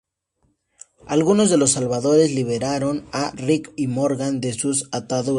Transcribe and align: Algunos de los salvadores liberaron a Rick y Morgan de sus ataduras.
Algunos 1.05 1.51
de 1.51 1.57
los 1.59 1.73
salvadores 1.73 2.31
liberaron 2.31 3.05
a 3.11 3.29
Rick 3.35 3.71
y 3.75 3.85
Morgan 3.85 4.41
de 4.41 4.53
sus 4.53 4.89
ataduras. 4.91 5.29